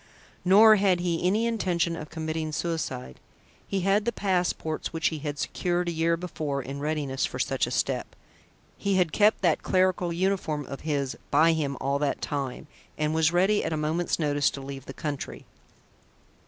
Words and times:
Nor 0.43 0.77
had 0.77 0.99
he 1.01 1.23
any 1.27 1.45
intention 1.45 1.95
of 1.95 2.09
committing 2.09 2.51
suicide. 2.51 3.19
He 3.67 3.81
had 3.81 4.03
the 4.05 4.11
passports 4.11 4.91
which 4.91 5.09
he 5.09 5.19
had 5.19 5.37
secured 5.37 5.87
a 5.87 5.91
year 5.91 6.17
before 6.17 6.59
in 6.59 6.79
readiness 6.79 7.23
for 7.23 7.37
such 7.37 7.67
a 7.67 7.69
step 7.69 8.15
(he 8.79 8.95
had 8.95 9.11
kept 9.11 9.43
that 9.43 9.61
clerical 9.61 10.11
uniform 10.11 10.65
of 10.65 10.81
his 10.81 11.15
by 11.29 11.53
him 11.53 11.77
all 11.79 11.99
that 11.99 12.19
time) 12.19 12.65
and 12.97 13.13
was 13.13 13.31
ready 13.31 13.63
at 13.63 13.73
a 13.73 13.77
moment's 13.77 14.17
notice 14.17 14.49
to 14.49 14.59
leave 14.61 14.87
the 14.87 14.93
country. 14.95 15.45